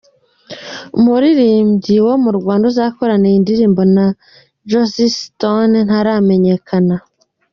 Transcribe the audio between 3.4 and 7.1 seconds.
ndirimbi na Josi Sitone ntaramenyekana.